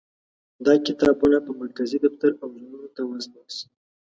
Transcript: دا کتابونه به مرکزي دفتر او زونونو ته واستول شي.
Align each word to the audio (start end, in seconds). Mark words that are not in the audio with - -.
دا 0.65 0.73
کتابونه 0.87 1.37
به 1.45 1.51
مرکزي 1.61 1.97
دفتر 2.05 2.31
او 2.41 2.47
زونونو 2.61 2.89
ته 2.95 3.01
واستول 3.05 3.47
شي. 3.57 3.67